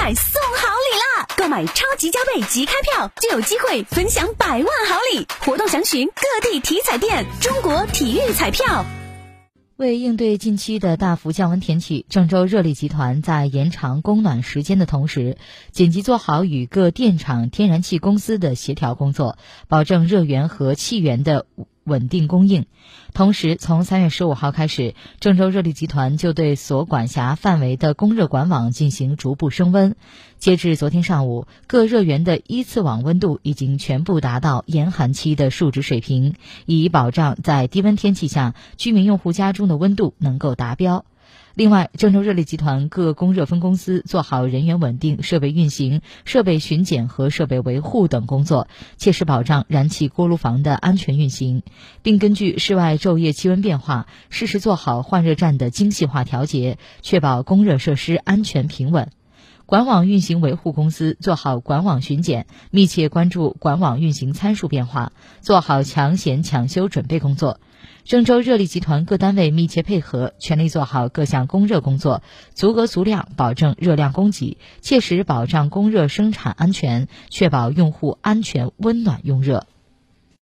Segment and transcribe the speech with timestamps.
[0.00, 1.28] 彩送好礼啦！
[1.36, 7.26] 购买超级加倍即开票就有机会分享百万好礼，活动详询各地体彩店。
[7.42, 8.86] 中国体育彩票。
[9.76, 15.36] 为应对近期的大幅降温天气，郑州热力集团在延长供暖时间的同时，
[15.70, 19.36] 紧急做好与各电厂、天然气公司的协调工作，
[19.68, 21.44] 保证热源和气源的。
[21.90, 22.64] 稳定供应，
[23.12, 29.96] 同时从三月十五号开始，郑州热力集团就对所管辖范围的供热管网进行逐步升温。
[30.38, 41.04] 截至昨天上午，各热源的一次网温度已经全部达到严寒期的数值水平，以保障在低温天气下居民用户家中的温度能够达标。
[41.54, 51.62] 另外，郑州热力集团各供热分公司做好人员稳定、设备运行、设备巡检和设备维护等工作，切实保障燃气锅炉房的安全运行，
[52.02, 59.10] 并根据室外昼夜气温变化，适时做好换热站的精细化调节，确保供热设施安全平稳。
[59.70, 67.60] 管网运行维护公司做好管网巡检，密切关注管网运行参数变化，做好抢险抢修准备工作。
[68.02, 79.68] 郑州热力集团各单位密切配合，全力做好各项供热工作，足额足量保证热量供给，切实保障供热生产安全，确保用户安全温暖用热。